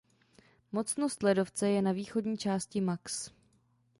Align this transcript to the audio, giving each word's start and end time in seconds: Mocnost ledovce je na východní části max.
Mocnost 0.71 1.23
ledovce 1.23 1.69
je 1.69 1.81
na 1.81 1.91
východní 1.91 2.37
části 2.37 2.81
max. 2.81 3.31